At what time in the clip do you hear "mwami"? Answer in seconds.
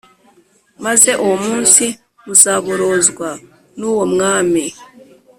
4.13-4.65